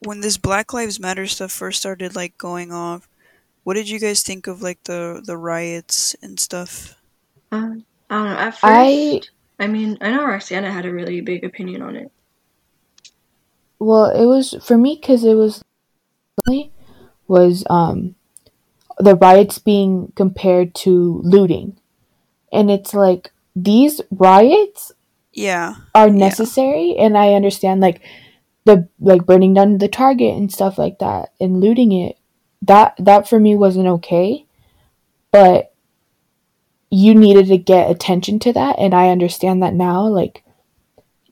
[0.00, 3.08] when this Black Lives Matter stuff first started like going off,
[3.64, 6.96] what did you guys think of like the the riots and stuff?
[7.52, 8.36] Uh, I don't know.
[8.38, 9.22] At first, I
[9.58, 12.12] I mean, I know Roxana had a really big opinion on it.
[13.78, 15.62] well, it was for me because it was
[17.28, 18.14] was um
[18.98, 21.78] the riots being compared to looting,
[22.52, 24.92] and it's like these riots
[25.32, 28.02] Yeah, are necessary, and I understand like
[28.64, 32.18] the like burning down the target and stuff like that and looting it.
[32.62, 34.46] That that for me wasn't okay,
[35.30, 35.72] but
[36.90, 40.06] you needed to get attention to that, and I understand that now.
[40.06, 40.44] Like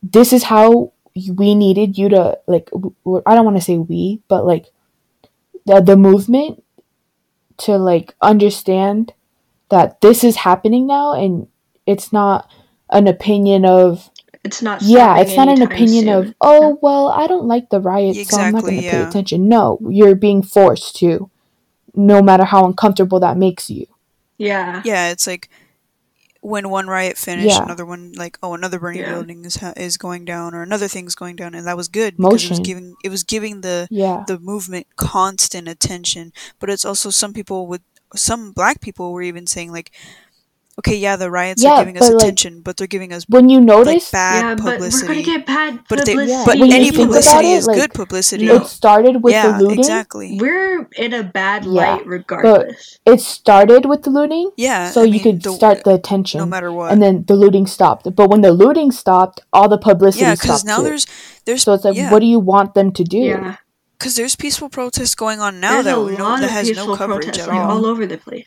[0.02, 2.70] this is how we needed you to like.
[3.26, 4.66] I don't want to say we, but like
[5.66, 6.64] the the movement
[7.58, 9.12] to like understand
[9.68, 11.48] that this is happening now, and
[11.84, 12.50] it's not
[12.88, 14.10] an opinion of
[14.44, 14.83] It's not.
[14.83, 16.09] yeah, it's not an opinion soon.
[16.29, 19.48] of, oh, well, I don't like the riots, so I'm not going to pay attention.
[19.48, 21.31] No, you're being forced to,
[21.94, 23.87] no matter how uncomfortable that makes you.
[24.38, 24.83] Yeah.
[24.85, 25.11] yeah.
[25.11, 25.48] It's like
[26.40, 27.64] when one riot finished, Yeah.
[27.64, 29.14] another one like oh another burning Yeah.
[29.14, 32.16] building is ha- is going down or another thing's going down, and that was good
[32.16, 34.22] because it was giving it was giving the Yeah.
[34.29, 36.33] the movement constant attention.
[36.61, 37.83] But it's also some people with
[38.14, 39.90] some black people were even saying like,
[40.78, 43.24] okay, yeah, the riots Yeah, are giving us but, like, attention, but they're giving us
[43.28, 45.06] When you like notice, bad yeah, but we're publicity.
[45.08, 46.30] gonna get bad but they, publicity.
[46.32, 48.46] Yeah, but when you any think about publicity it, is like, good publicity.
[48.46, 48.54] No.
[48.56, 49.78] it started with yeah, the looting.
[49.80, 50.38] exactly.
[50.40, 52.98] We're in a bad Yeah, light regardless.
[53.04, 55.94] It started with the looting, Yeah, so I you mean, could the- start uh, the
[55.94, 56.38] attention.
[56.38, 56.92] no matter what.
[56.92, 58.14] and then the looting stopped.
[58.14, 60.84] But when the looting stopped, all the publicity yeah, because stopped now too.
[60.84, 61.06] there's
[61.44, 63.18] there's so it's like, yeah, what do you want them to do?
[63.18, 63.56] yeah.
[63.98, 66.86] because there's peaceful protests going on now There's that a lot that of has peaceful
[66.88, 67.70] no coverage protests at all.
[67.78, 68.46] all over the place.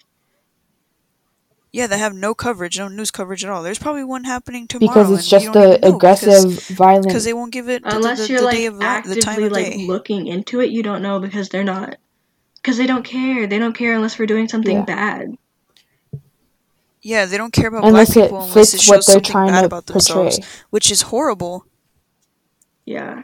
[1.73, 3.63] Yeah, they have no coverage, no news coverage at all.
[3.63, 6.69] There's probably one happening tomorrow, Because it's and just you don't the know aggressive, because,
[6.69, 7.07] violent.
[7.07, 8.79] because they won't give it the, Unless the, the, you're the like day of the,
[9.15, 9.87] the time actively of like day.
[9.87, 11.95] looking into it, you don't know because they're not.
[12.55, 13.47] Because they don't care.
[13.47, 14.85] They don't care unless we're doing something Yeah.
[14.85, 15.35] bad.
[17.01, 19.31] Yeah, they don't care about unless black people unless it fits what shows they're something
[19.31, 21.65] trying bad to about themselves, which is horrible.
[22.85, 23.23] Yeah.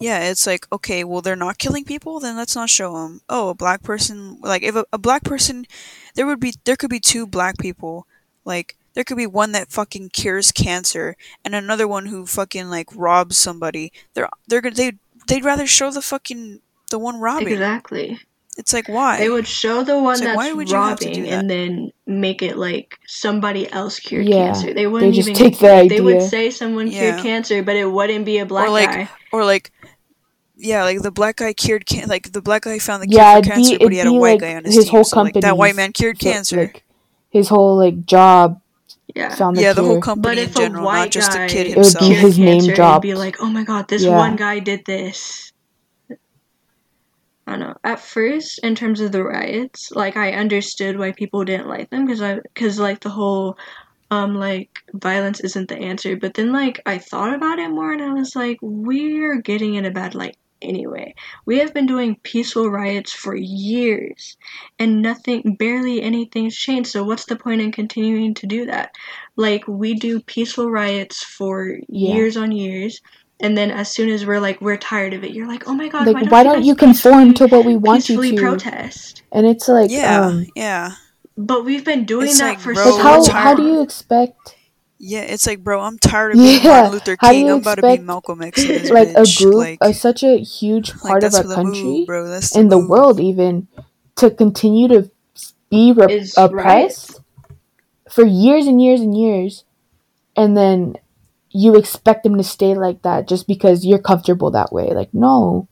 [0.00, 3.20] Yeah, it's like okay, well they're not killing people, then let's not show them.
[3.28, 5.66] Oh, a black person, like if a, a black person,
[6.14, 8.06] there would be there could be two black people,
[8.44, 12.88] like there could be one that fucking cures cancer and another one who fucking like
[12.94, 13.92] robs somebody.
[14.14, 14.92] They're they're gonna they
[15.26, 17.48] they'd rather show the fucking the one robbing.
[17.52, 18.18] Exactly.
[18.56, 19.18] It's like why?
[19.18, 21.30] They would show the one It's like, why that's would you have to do robbing
[21.30, 21.38] that?
[21.38, 24.74] and then make it like somebody else cured Yeah, cancer.
[24.74, 26.98] They wouldn't just even take the They would say someone Yeah.
[27.12, 29.08] cured cancer, but it wouldn't be a black or like guy.
[29.32, 29.70] or like
[30.58, 33.36] yeah, like the black guy cured can like the black guy found the cure yeah,
[33.36, 34.90] for cancer, be, but he had a white like guy on his, his team.
[34.90, 35.40] whole so, like, company.
[35.42, 36.56] that white man cured cancer.
[36.58, 36.84] like
[37.30, 38.60] his whole like job
[39.14, 39.34] Yeah.
[39.34, 41.46] found the yeah, the whole company But in if a general, not white just guy
[41.46, 42.08] the kid It would himself.
[42.08, 43.04] be his name cancer, dropped.
[43.04, 44.16] it'd be like, oh my god, this Yeah.
[44.16, 45.52] one guy did this.
[47.46, 47.74] I don't know.
[47.82, 52.04] At first, in terms of the riots, like I understood why people didn't like them
[52.04, 53.56] because I because like the whole
[54.10, 56.16] um like violence isn't the answer.
[56.16, 59.86] But then like I thought about it more and I was like, we're getting in
[59.86, 61.14] a bad light anyway.
[61.46, 64.36] We have been doing peaceful riots for years
[64.78, 66.90] and nothing barely anything's changed.
[66.90, 68.90] So what's the point in continuing to do that?
[69.36, 72.14] Like we do peaceful riots for Yeah.
[72.14, 73.00] years on years.
[73.40, 75.88] And then as soon as we're like we're tired of it, you're like, oh my
[75.88, 78.36] god, like why don't guys you conform to what we want you peacefully to?
[78.36, 79.22] protest?
[79.32, 80.92] And it's like yeah, um yeah,
[81.36, 83.80] But we've been doing It's that like, for bro, so like how how do you
[83.80, 84.56] expect
[84.98, 85.20] yeah.
[85.22, 87.46] It's like, bro, I'm tired of being Yeah, Martin Luther how do King.
[87.46, 88.60] you I'm about to be Malcolm X.
[88.62, 91.54] in this like a group like, a, such a huge like, part of that's our
[91.54, 92.28] country move, bro.
[92.28, 93.68] That's the in the world even
[94.16, 95.10] to continue to
[95.70, 97.20] be re- Is oppressed
[98.10, 99.64] for years and years and years
[100.36, 100.94] and then
[101.50, 105.68] you expect them to stay like that just because you're comfortable that way like no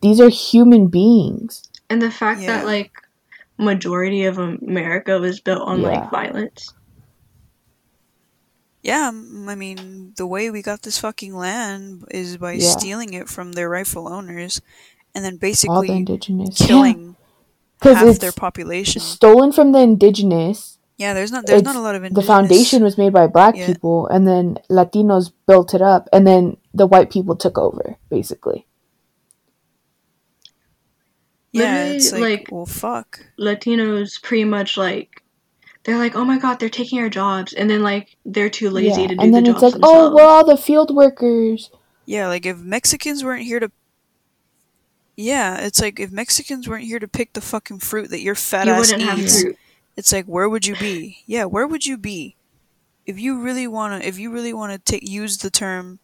[0.00, 2.58] these are human beings And the fact Yeah.
[2.58, 2.92] that like
[3.58, 5.88] majority of America was built on Yeah.
[5.88, 6.72] like violence.
[8.86, 12.68] Yeah, mm, I mean, the way we got this fucking land is by Yeah.
[12.70, 14.60] stealing it from their rightful owners,
[15.12, 17.16] and then all the basically indigenous killing
[17.80, 19.00] because half it's their population.
[19.02, 22.26] stolen from the indigenous Yeah, there's not there's it's- not a lot of the indigenous.
[22.28, 23.66] foundation was made by black Yeah.
[23.66, 28.66] people and then latinos built it up and then the white people took over basically
[31.52, 33.20] Yeah, Literally, it's like, like- well, fuck.
[33.38, 35.22] Latinos pretty much like
[35.86, 39.02] they're like, oh my god, they're taking our jobs, and then like they're too lazy
[39.02, 39.06] yeah.
[39.08, 40.14] to do and then the it's jobs like, oh, themselves.
[40.16, 41.70] we're all the field workers.
[42.04, 43.70] Yeah, like if Mexicans weren't here to
[45.14, 48.66] Yeah, it's like if Mexicans weren't here to pick the fucking fruit that your fat
[48.66, 49.56] you ass wouldn't have eats, fruit.
[49.96, 51.18] it's like where would you be?
[51.24, 52.34] Yeah, where would you be?
[53.06, 56.00] If you really wanna if you really wanna take use the term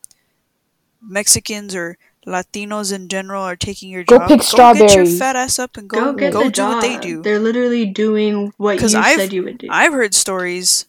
[1.00, 4.94] Mexicans or Latinos in general are taking your Go job, pick go get strawberries.
[4.94, 6.74] your fat ass up and Go, go get go the do job.
[6.74, 7.20] what they do.
[7.22, 9.66] They're literally doing what you 'Cause I've- said you would do.
[9.70, 10.86] I've heard stories.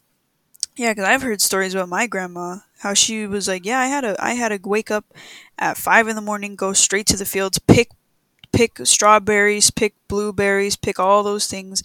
[0.76, 2.58] Yeah, because I've heard stories about my grandma.
[2.80, 5.06] How she was like, yeah, I had to, I had to wake up
[5.58, 7.90] at five in the morning, go straight to the fields, pick,
[8.52, 11.82] pick strawberries, pick blueberries, pick all those things,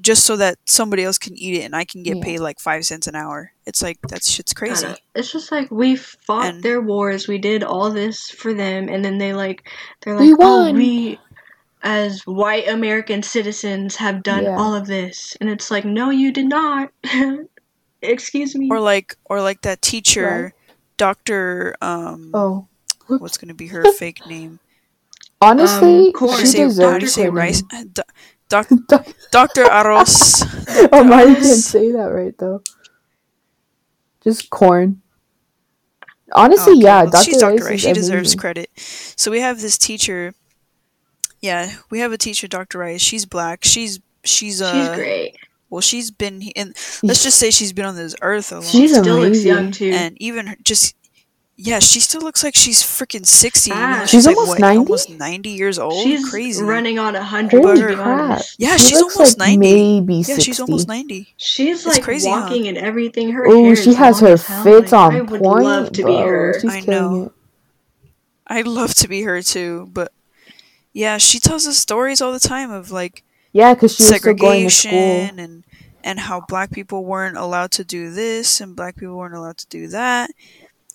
[0.00, 2.22] just so that somebody else can eat it and I can get Yeah.
[2.22, 3.52] paid like five cents an hour.
[3.66, 4.86] It's like that shit's crazy.
[5.14, 9.04] It's just like we fought And- their wars, we did all this for them, and
[9.04, 9.68] then they like
[10.02, 11.18] they're like, We oh, won." we
[11.82, 14.56] as white American citizens have done Yeah.
[14.58, 16.90] all of this, and it's like, no, you did not.
[18.02, 18.68] Excuse me.
[18.70, 20.74] Or like, or like that teacher, Right.
[20.96, 21.74] Doctor.
[21.80, 22.66] Um, Oh,
[23.06, 24.60] what's gonna be her fake name?
[25.40, 26.38] honestly, Um, corn.
[26.40, 27.62] She say, deserves you say her rice?
[27.72, 27.88] name.
[27.92, 28.02] Do-
[28.88, 30.88] Doc, Doctor Arroz.
[30.92, 31.42] oh my, you Arroz.
[31.42, 32.62] can't say that right though.
[34.22, 35.02] Just corn.
[36.32, 37.24] Honestly, Okay, yeah, well, Dr.
[37.24, 37.52] she's Dr.
[37.54, 37.74] Rice Rice.
[37.74, 38.70] is She deserves credit.
[38.76, 40.34] So we have this teacher.
[41.40, 42.78] Yeah, we have a teacher, Dr.
[42.78, 43.00] Rice.
[43.00, 43.64] She's black.
[43.64, 45.36] She's she's uh She's great.
[45.70, 46.74] well, she's been in.
[47.02, 49.70] Let's just say she's been on this earth a long She's time, Still looks young
[49.70, 49.90] too.
[49.94, 50.94] and even her, just
[51.60, 53.72] yeah, she still looks like she's freaking sixty.
[53.72, 54.08] even though fat.
[54.08, 54.78] She's like, almost what, 90?
[54.78, 55.94] almost ninety years old.
[56.04, 56.62] She's Crazy.
[56.62, 57.64] running on a hundred.
[57.64, 58.06] Holy to be crap!
[58.06, 58.56] honest.
[58.58, 59.56] Yeah, she she's looks almost like 90.
[59.56, 60.42] maybe Yeah, 60.
[60.44, 61.34] she's almost ninety.
[61.36, 62.42] She's It's like crazy, huh?
[62.42, 63.32] walking and everything.
[63.32, 66.02] Her Oh, hair she is has her fits like, on I would point, love to
[66.02, 66.16] bro.
[66.16, 66.60] be her.
[66.60, 67.24] She's I know.
[67.26, 67.32] it.
[68.46, 70.12] I'd love to be her too, but
[70.92, 74.34] yeah, she tells us stories all the time of like Yeah, because she was still
[74.34, 75.32] going to school.
[75.32, 75.64] segregation and
[76.04, 79.66] and how black people weren't allowed to do this and black people weren't allowed to
[79.68, 80.30] do that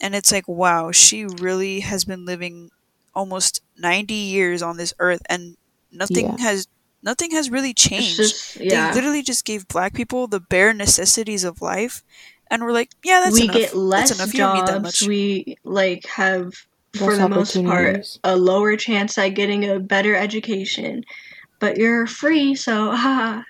[0.03, 2.69] and it's like wow she really has been living
[3.15, 5.55] almost 90 years on this earth and
[5.91, 6.37] nothing Yeah.
[6.39, 6.67] has
[7.01, 11.61] nothing has really changed just they literally just gave black people the bare necessities of
[11.61, 12.03] life
[12.51, 14.81] and we're like yeah that's we enough get less that's enough you don't need that
[14.83, 15.01] jobs.
[15.01, 16.53] much We like have
[16.95, 21.03] for Less the most part a lower chance at getting a better education.
[21.59, 23.41] But you're free, so haha.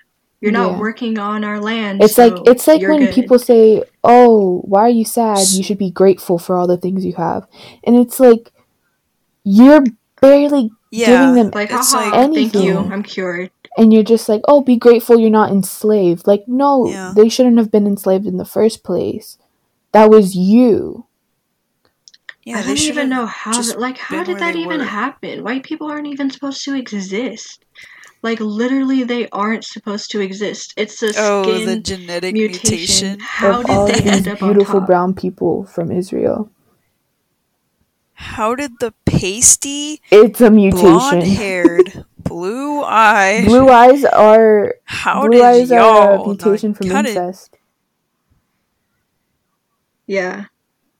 [0.44, 0.78] You're not Yeah.
[0.78, 2.02] working on our land.
[2.02, 3.14] It's so like it's like when good.
[3.14, 5.38] people say, "Oh, why are you sad?
[5.52, 7.46] You should be grateful for all the things you have,"
[7.82, 8.52] and it's like
[9.42, 9.82] you're
[10.20, 12.92] barely yeah giving them, like it's haha, like- thank you, Anything.
[12.92, 13.50] I'm cured.
[13.78, 17.12] and you're just like, "Oh, be grateful you're not enslaved." Like, no, Yeah.
[17.16, 19.38] they shouldn't have been enslaved in the first place.
[19.92, 21.06] That was you.
[22.44, 24.84] yeah I they don't even know how like how did that even were.
[24.84, 25.42] happen?
[25.42, 27.64] White people aren't even supposed to exist.
[28.24, 30.72] Like literally they aren't supposed to exist.
[30.78, 33.18] It's a oh skin the genetic mutation.
[33.18, 34.86] mutation How of did all they these end up on beautiful top?
[34.86, 36.50] brown people from Israel.
[38.14, 41.20] How did the pasty, It's a blonde mutation.
[41.20, 46.78] haired, blue eyed, Blue eyes are how blue did eyes are y'all a mutation not,
[46.78, 47.58] from how did, incest.
[50.06, 50.46] Yeah.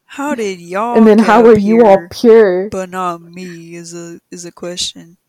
[0.04, 2.68] how did y'all and then get how up are you all pure?
[2.68, 5.16] but not me is a is a question.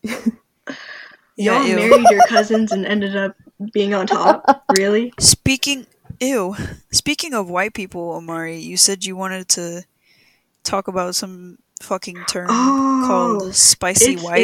[1.36, 1.76] Y'all ew.
[1.76, 3.36] married your cousins and ended up
[3.72, 4.64] being on top?
[4.78, 5.12] Really?
[5.20, 5.86] Speaking
[6.20, 6.56] ew.
[6.90, 9.84] Speaking of white people, Amari, you said you wanted to
[10.64, 14.42] talk about some fucking term Oh, called spicy it's whites.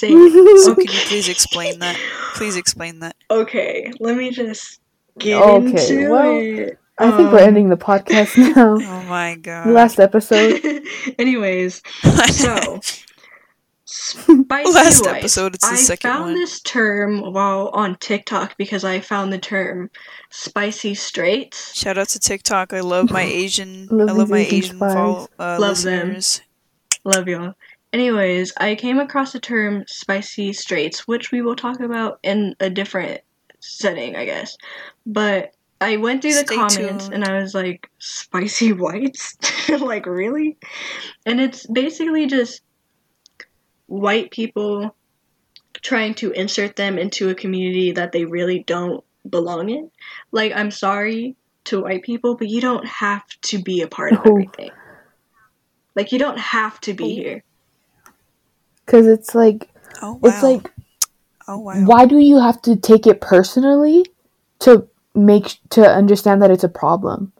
[0.00, 0.58] insane.
[0.58, 1.96] So can you please explain that?
[2.34, 3.14] Please explain that.
[3.30, 4.80] Okay, let me just
[5.18, 6.78] get Okay, into well, it.
[6.98, 8.74] I think we're Um, ending the podcast now.
[8.80, 9.68] Oh my god.
[9.68, 10.60] Last episode.
[11.18, 11.82] Anyways,
[12.30, 12.80] so
[13.92, 15.06] spicy Last whites.
[15.06, 16.34] episode, it's the I second found one.
[16.34, 19.90] this term while on TikTok because I found the term
[20.30, 21.76] spicy straights.
[21.76, 22.72] Shout out to TikTok.
[22.72, 23.86] I love my Asian.
[23.90, 26.08] Love I love my Asian Asian follow, uh, Love them.
[26.14, 26.40] listeners.
[27.04, 27.54] Love y'all.
[27.92, 32.70] Anyways, I came across the term spicy straights, which we will talk about in a
[32.70, 33.20] different
[33.60, 34.56] setting, I guess.
[35.04, 37.12] But I went through the Stay comments tuned.
[37.14, 39.36] and I was like, spicy whites?
[39.68, 40.56] like, really?
[41.26, 42.62] And it's basically just
[43.92, 44.94] white people
[45.82, 49.90] trying to insert them into a community that they really don't belong in.
[50.30, 54.20] Like, I'm sorry to white people, but you don't have to be a part of
[54.24, 54.30] oh.
[54.30, 54.70] everything.
[55.94, 57.06] Like, you don't have to be Oh.
[57.22, 57.44] here.
[58.86, 59.68] Because it's like,
[60.00, 60.20] Oh wow.
[60.24, 60.72] it's like,
[61.46, 61.74] oh wow.
[61.84, 64.06] why do you have to take it personally
[64.60, 67.32] to make to understand that it's a problem?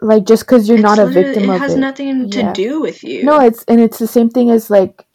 [0.00, 1.78] Like just because you're It's not a literally- victim it of has it.
[1.78, 2.52] nothing to Yeah.
[2.52, 3.24] do with you.
[3.24, 5.06] No, it's and it's the same thing as like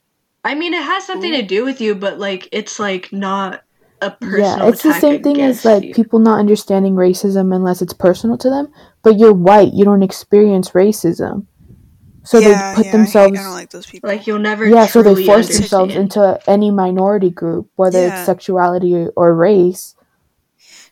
[0.43, 3.63] I mean, it has something to do with you, but like, it's like not
[4.02, 5.93] a personal yeah, it's the same thing as like you.
[5.93, 8.71] people not understanding racism unless it's personal to them.
[9.04, 11.45] But you're white, you don't experience racism,
[12.23, 14.10] so yeah, they put yeah, I, hate, I themselves don't like those people.
[14.10, 18.13] like you'll never yeah, so they truly force themselves into any minority group, whether Yeah.
[18.19, 19.95] it's sexuality or, or race.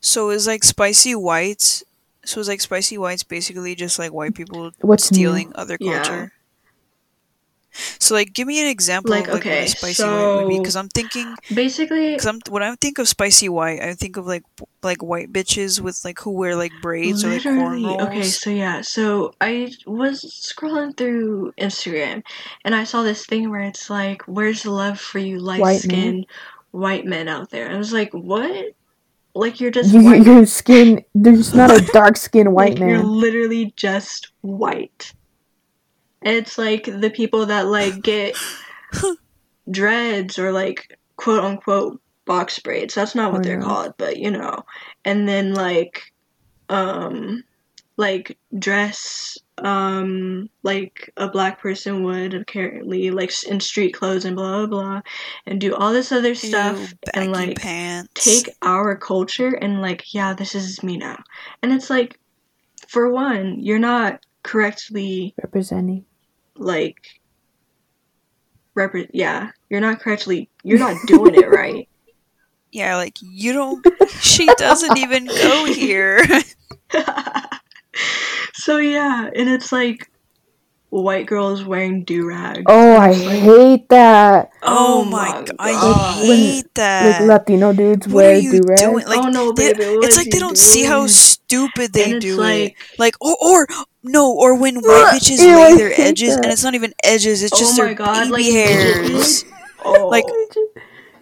[0.02, 1.84] so is like spicy whites.
[2.26, 5.18] So is like spicy whites basically just like white people What's new?
[5.18, 6.04] stealing other Yeah.
[6.04, 6.32] culture.
[8.00, 10.58] So like, give me an example Like, of like what a spicy white would be,
[10.58, 14.26] because I'm thinking, Basically, because I'm when I think of spicy white, I think of
[14.26, 14.44] like
[14.84, 17.84] like white bitches with like who wear like braids or like Literally.
[17.84, 18.08] cornrows.
[18.08, 22.24] Okay, so yeah, so I was scrolling through Instagram
[22.64, 25.82] and I saw this thing where it's like, "Where's the love for you light White
[25.82, 26.26] skinned
[26.72, 28.74] white men out there?" I was like, "What?
[29.36, 30.26] Like you're just You, white?
[30.26, 35.14] your skin, there's not a dark skinned white like, You're literally just white."
[36.22, 38.36] It's like the people that like get
[39.72, 42.96] dreads or like quote unquote box braids.
[42.96, 43.64] That's not what they're Cornrows.
[43.64, 44.64] called, but you know.
[45.06, 46.12] And then like
[46.70, 47.44] um
[47.98, 54.66] like dress um like a black person would apparently like in street clothes and blah
[54.66, 55.02] blah blah
[55.48, 58.24] and do all this other stuff Ew, and like pants.
[58.24, 61.18] take our culture and like yeah this is me now
[61.64, 62.20] and it's like
[62.88, 66.06] for one you're not correctly Representing.
[66.56, 66.98] like
[68.76, 71.88] repre- yeah you're not correctly you're not doing it right
[72.70, 73.80] Yeah, like you don't.
[74.20, 76.20] she doesn't even go here.
[78.54, 80.12] so yeah and it's like
[80.90, 84.52] white girls wearing do-rags Oh, I like, hate that.
[84.64, 86.26] Oh, Oh my my god, I God.
[86.26, 87.22] hate that.
[87.22, 88.82] Like Latino dudes what are wear you do rags.
[88.82, 89.06] doing?
[89.08, 92.72] Like, oh no baby what it's like they don't see how stupid they do like
[92.72, 93.00] it.
[93.00, 93.68] Like, or, or
[94.08, 97.44] no, or when white bitches Ew, lay their hate edges, and it's not even edges;
[97.44, 99.46] it's oh just their god like baby midget hairs.
[99.86, 100.26] oh Like,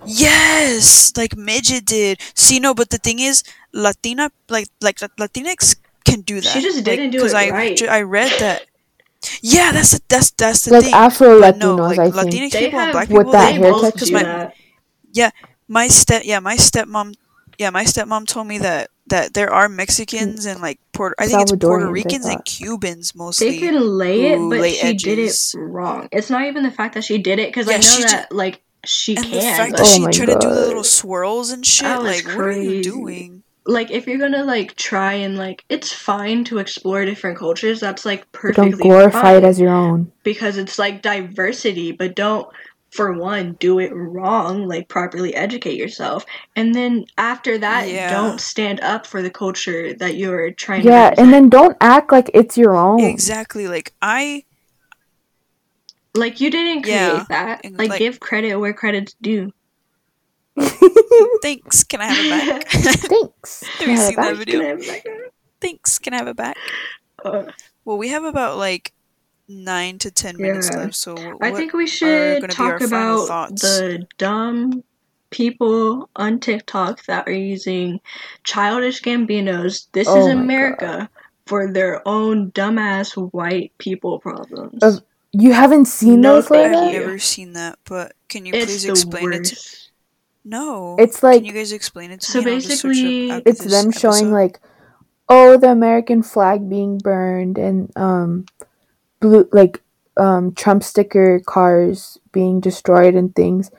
[0.06, 2.22] Yes, like midget did.
[2.36, 3.44] See, no, but the thing is,
[3.74, 6.50] Latina, like like Latinx can do that.
[6.54, 7.76] She just didn't do 'cause it I, right.
[7.78, 8.66] ju- I read that.
[9.42, 10.94] Yeah, that's the, that's that's the like thing.
[10.94, 12.34] Afro But no, Latinos, like I think.
[12.34, 15.34] Latinx they people and have black people, that they they both because do my that
[15.68, 17.16] my step yeah my stepmom
[17.58, 19.76] yeah my stepmom told me that that there are mm.
[19.76, 24.34] Mexicans and like Puerto I think it's Puerto Ricans and Cubans Cubans They can lay
[24.34, 26.10] it, but lay she did it wrong.
[26.12, 28.32] It's not even the fact that she did it, because I know she ju- that
[28.32, 29.34] like she and can.
[29.34, 31.84] the fact but, that Oh she my tried to do the little swirls and shit,
[31.86, 33.44] That was like what are you doing?
[33.68, 37.80] like, if you're gonna like try and like, it's fine to explore different cultures.
[37.80, 40.12] That's like But perfectly don't glorify fine it as your own.
[40.24, 41.92] because it's like diversity.
[41.92, 42.48] But don't,
[42.92, 44.68] for one, do it wrong.
[44.68, 48.10] Like properly educate yourself, and then after that, Yeah.
[48.12, 50.90] don't stand up for the culture that you're trying to.
[50.90, 53.02] Yeah, and then don't act like it's your own.
[53.02, 53.68] Exactly.
[53.68, 54.44] Like I
[56.14, 57.66] like you didn't create Yeah, that.
[57.66, 59.52] Like, like- give credit where credit's due.
[61.42, 61.84] thanks.
[61.84, 62.30] Can I have it
[62.64, 62.68] back?
[62.72, 63.64] Thanks.
[63.80, 64.60] Have you seen that- that video?
[64.60, 65.32] Can I have that?
[65.60, 66.00] Thanks.
[66.00, 66.56] Can I have it back?
[67.24, 67.44] Uh,
[67.84, 68.94] Well, we have about like
[69.48, 70.78] nine to ten minutes Yeah.
[70.80, 70.96] left.
[70.96, 73.62] So what, I think we should gonna be our talk final about thoughts?
[73.62, 74.84] the dumb
[75.30, 78.00] people on TikTok that are using
[78.44, 79.88] Childish Gambino's.
[79.92, 81.10] This Oh is my America
[81.46, 84.82] for their own dumbass white people problems.
[84.82, 86.94] Of- You haven't seen No, those, thank I've Layla?
[86.94, 87.00] you.
[87.02, 89.56] never seen that, but can you it's please the explain it to.
[90.46, 90.96] No.
[90.98, 92.46] It's like can you guys explain it to So me?
[92.46, 93.00] and I'll just search it
[93.32, 94.32] up basically- it's this them showing episode?
[94.32, 94.60] like,
[95.28, 98.46] oh, the American flag being burned and um,
[99.26, 99.82] blue like
[100.18, 103.72] um Trump sticker cars being destroyed and things.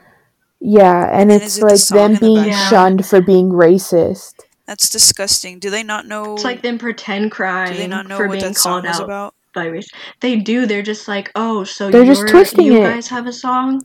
[0.60, 2.70] Yeah, and then it's it like them in the being background?
[2.70, 4.34] shunned for being racist.
[4.66, 5.58] That's disgusting.
[5.60, 6.34] Do they not know?
[6.34, 7.72] It's like them pretend crying.
[7.72, 9.34] do they not know for what being that song called was out about?
[9.54, 9.88] by race.
[10.20, 10.66] They do.
[10.66, 12.88] They're just like, oh, so They're just you're- twisting you it.
[12.88, 13.80] guys have a song.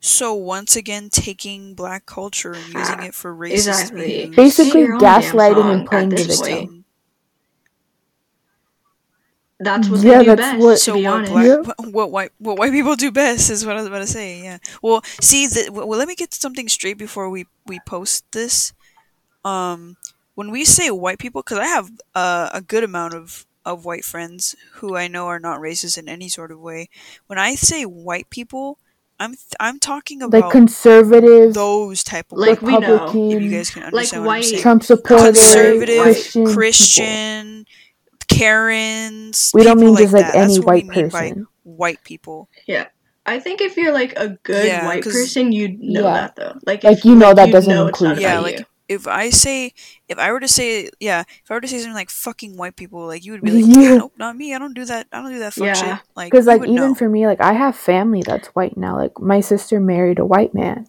[0.00, 4.24] So once again, taking black culture and using Ah, it for racist exactly.
[4.26, 4.36] views.
[4.36, 6.79] Basically, your own damn gaslighting and playing at the victim.
[9.64, 9.64] Point.
[9.82, 10.58] That's what Yeah, they do that's best.
[10.64, 11.56] what- so what black, Yeah.
[11.56, 14.42] what, what white what white people do best is what I was about to say.
[14.42, 14.58] Yeah.
[14.82, 18.72] Well, see, the, well, let me get something straight before we we post this.
[19.44, 19.96] Um,
[20.34, 24.04] when we say white people, because I have uh, a good amount of of white
[24.04, 26.88] friends who I know are not racist in any sort of way.
[27.26, 28.78] When I say white people,
[29.18, 32.92] I'm I'm talking about Like about conservative, those type of Like, white we know.
[33.04, 34.62] Republican, if you guys can understand what I'm white saying.
[34.62, 37.72] Trump supporters, Conservative, Christian, Christian, people.
[38.30, 39.50] Karens.
[39.54, 40.34] We don't people mean just like that.
[40.34, 41.46] That's any what white we mean by person.
[41.64, 42.48] white people.
[42.66, 42.86] Yeah.
[43.26, 46.14] I think if you're like a good Yeah, white 'cause- person, you'd know Yeah.
[46.14, 46.54] that though.
[46.66, 48.64] Like, Like, if, you know that doesn't know include Yeah, like you.
[48.88, 49.72] if I say
[50.08, 52.76] if I were to say yeah, if I were to say something like fucking white
[52.76, 53.96] people, like you would be like, Yeah.
[53.98, 54.54] nope, not me.
[54.54, 55.06] I don't do that.
[55.12, 55.74] I don't do that fuck Yeah.
[55.74, 55.98] shit.
[56.16, 56.94] Like Because like even know.
[56.94, 58.96] for me, like I have family that's white now.
[58.96, 60.86] Like my sister married a white man,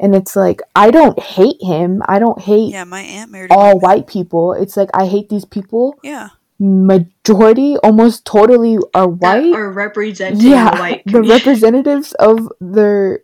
[0.00, 2.02] and it's like I don't hate him.
[2.06, 3.98] I don't hate Yeah, my aunt married all white man.
[3.98, 4.52] white people.
[4.52, 5.96] It's like I hate these people.
[6.02, 6.28] Yeah.
[6.64, 9.54] Majority, almost totally, are That white.
[9.54, 13.20] are representing yeah, the white the representatives of their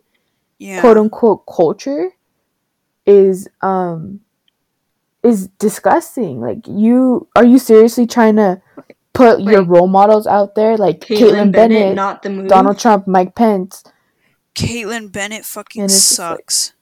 [0.59, 0.79] Yeah.
[0.81, 2.11] quote unquote culture
[3.07, 4.19] is um
[5.23, 6.39] is disgusting.
[6.39, 8.61] Like you are you seriously trying to
[9.13, 12.47] put your role models out there like Kaitlin Kaitlin Bennett, not the move.
[12.47, 13.83] Donald Trump, Mike Pence.
[14.53, 16.73] Kaitlin Bennett fucking And like- sucks.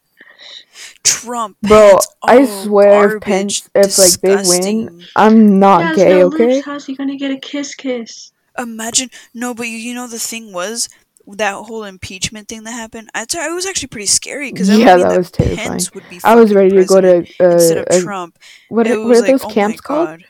[1.04, 5.06] Trump, Bro, I oh, swear if garbage, Pence if like they win.
[5.16, 6.56] I'm not He gay, no okay?
[6.56, 6.66] lips.
[6.66, 8.32] How's he gonna get a kiss kiss?
[8.58, 10.90] Imagine no, but you, you know the thing was
[11.28, 13.10] that whole impeachment thing that happened.
[13.14, 15.70] I it was actually pretty scary because Yeah, that was terrifying.
[15.70, 16.20] Pence would be.
[16.24, 18.40] I was ready to go to uh, instead of uh, Trump.
[18.70, 20.24] what it are, what was are like, those oh camps called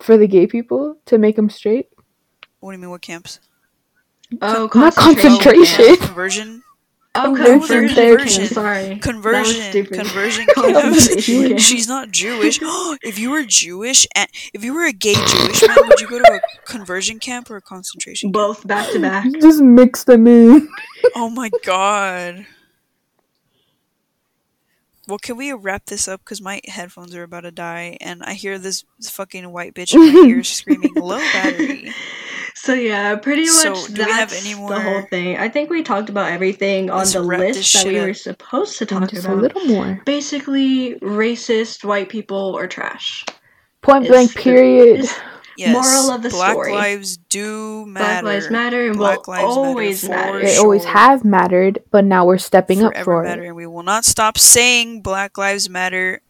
[0.00, 1.88] for the gay people to make them straight?
[2.60, 2.90] What do you mean?
[2.90, 3.40] What camps?
[4.42, 5.30] Oh, Not concentration.
[5.38, 5.86] concentration.
[5.86, 6.00] camp.
[6.00, 6.63] Conversion.
[7.16, 7.94] Oh, Conversion conversion.
[7.94, 8.30] therapy.
[8.30, 8.82] camp, Sorry.
[8.82, 9.86] That was Conversion.
[9.86, 11.26] Conversion Concentration camps.
[11.26, 11.60] camp.
[11.60, 12.58] She's not Jewish.
[13.02, 16.18] if you were Jewish and if you were a gay Jewish man, would you go
[16.18, 18.32] to a conversion camp or a concentration camp?
[18.34, 19.26] Both back to back.
[19.40, 20.68] Just mix them in.
[21.16, 22.46] Oh my god.
[25.06, 26.20] Well, can we wrap this up?
[26.24, 30.00] Because my headphones are about to die, and I hear this fucking white bitch in
[30.00, 31.92] my ear screaming low battery.
[32.64, 35.36] So yeah, pretty So, much do we have that's any the whole thing.
[35.36, 38.06] I think we talked about everything on Let's the list that we up.
[38.06, 39.36] were supposed to And talk just about.
[39.36, 40.00] a little more.
[40.06, 43.22] Basically, racist white people are trash.
[43.82, 44.32] Point blank.
[44.32, 45.00] the- Period.
[45.00, 45.20] it's-
[45.56, 46.72] Yes, Moral of the Black story.
[46.72, 48.22] Black lives do matter.
[48.22, 50.40] Black lives matter and Black will lives always for matter.
[50.42, 53.46] They always have mattered, but now we're stepping up forever for matter, it.
[53.48, 56.22] and we will not stop saying Black Lives Matter.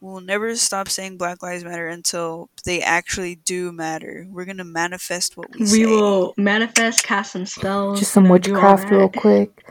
[0.00, 4.26] We will never stop saying Black Lives Matter until they actually do matter.
[4.30, 5.86] We're gonna manifest what we, We say.
[5.86, 7.98] will manifest, cast some spells.
[7.98, 9.64] Just some you know, do all witchcraft, real quick.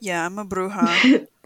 [0.00, 1.26] Yeah, I'm a bruja.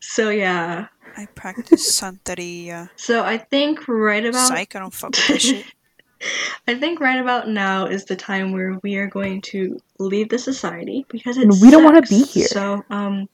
[0.00, 0.86] So yeah.
[1.16, 2.90] I practice Santeria.
[2.96, 5.64] So I think right about Psych, I don't fuck with that shit.
[6.68, 10.38] I think right about now is the time where we are going to leave the
[10.38, 12.46] society because it And we don't wanna be here.
[12.48, 13.28] So um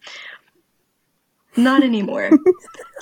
[1.56, 2.30] not anymore.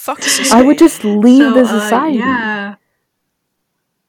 [0.00, 2.16] Fuck I would just leave so, the uh, society.
[2.18, 2.74] yeah.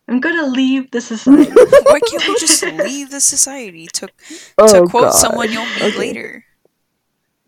[0.07, 1.51] I'm gonna leave the society.
[1.51, 4.11] Why can't we just leave the society to, to
[4.57, 5.11] oh quote god.
[5.11, 5.97] someone you'll meet Okay.
[5.99, 6.45] later?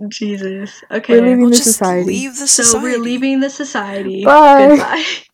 [0.10, 0.84] Jesus.
[0.92, 1.14] Okay.
[1.14, 2.06] We're leaving We'll the just society.
[2.06, 4.26] leave the so we're leaving the society.
[4.26, 4.68] Bye.
[4.76, 5.06] Goodbye.